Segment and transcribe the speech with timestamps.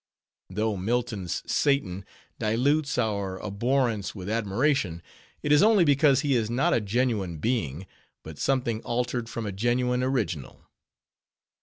[0.49, 2.03] Though Milton's Satan
[2.39, 5.03] dilutes our abhorrence with admiration,
[5.43, 7.85] it is only because he is not a genuine being,
[8.23, 10.65] but something altered from a genuine original.